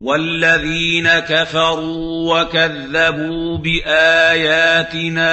والذين 0.00 1.08
كفروا 1.08 2.40
وكذبوا 2.40 3.58
بآياتنا 3.58 5.28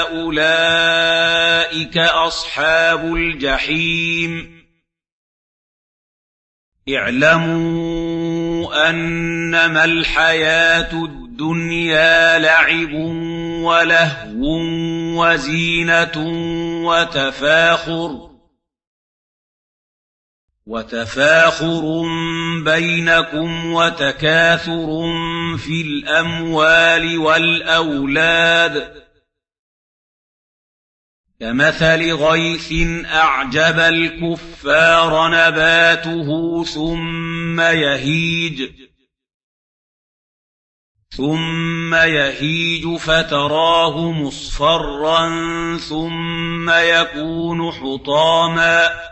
أولئك 0.00 1.98
أصحاب 1.98 3.04
الجحيم. 3.04 4.62
اعلموا 6.94 8.88
أنما 8.90 9.84
الحياة 9.84 10.92
الدنيا 10.92 12.38
لعب 12.38 12.92
ولهو 13.62 14.60
وزينة 15.16 16.12
وتفاخر. 16.86 18.31
وتفاخر 20.66 22.02
بينكم 22.64 23.72
وتكاثر 23.72 24.86
في 25.58 25.82
الأموال 25.82 27.18
والأولاد. 27.18 29.02
كمثل 31.40 32.12
غيث 32.12 32.72
أعجب 33.06 33.78
الكفار 33.78 35.28
نباته 35.28 36.64
ثم 36.64 37.60
يهيج 37.60 38.70
ثم 41.16 41.94
يهيج 41.94 42.96
فتراه 42.96 44.12
مصفرا 44.12 45.28
ثم 45.78 46.70
يكون 46.70 47.72
حطاما. 47.72 49.11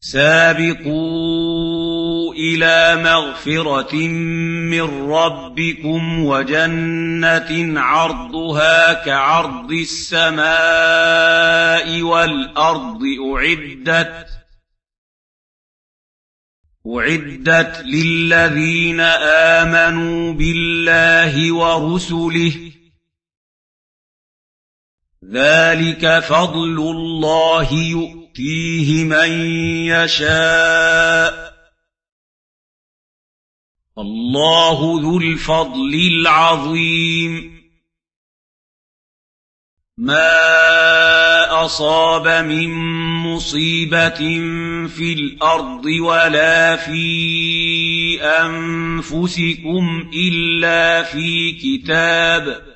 سابقوا 0.00 1.86
إلى 2.34 3.02
مغفرة 3.02 3.96
من 4.70 5.10
ربكم 5.10 6.24
وجنة 6.24 7.80
عرضها 7.80 8.92
كعرض 8.92 9.72
السماء 9.72 10.46
والأرض 12.02 13.02
أعدت 13.32 14.26
أعدت 16.96 17.82
للذين 17.84 19.00
آمنوا 19.60 20.32
بالله 20.32 21.52
ورسله 21.52 22.75
ذلك 25.32 26.18
فضل 26.18 26.78
الله 26.78 27.72
يؤتيه 27.72 29.04
من 29.04 29.30
يشاء 29.86 31.56
الله 33.98 35.00
ذو 35.02 35.18
الفضل 35.18 35.94
العظيم. 35.94 37.56
ما 39.98 41.64
أصاب 41.64 42.28
من 42.28 42.70
مصيبة 43.22 44.18
في 44.86 45.12
الأرض 45.12 45.84
ولا 45.84 46.76
في 46.76 48.22
أنفسكم 48.22 50.10
إلا 50.14 51.02
في 51.02 51.52
كتاب 51.52 52.75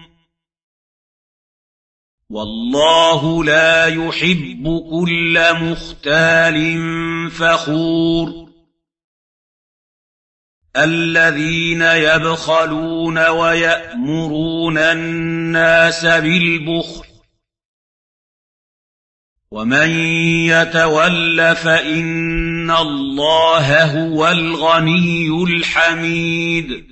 والله 2.31 3.43
لا 3.43 3.85
يحب 3.85 4.83
كل 4.91 5.39
مختال 5.53 6.57
فخور. 7.31 8.49
الذين 10.77 11.81
يبخلون 11.81 13.27
ويأمرون 13.27 14.77
الناس 14.77 16.05
بالبخل. 16.05 17.05
ومن 19.51 19.89
يتول 20.45 21.55
فإن 21.55 22.71
الله 22.71 23.83
هو 23.83 24.27
الغني 24.27 25.43
الحميد. 25.43 26.90